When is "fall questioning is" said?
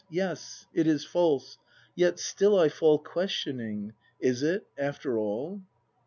2.69-4.41